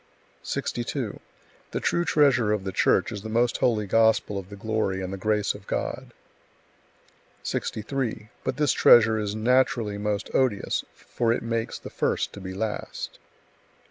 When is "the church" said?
2.63-3.11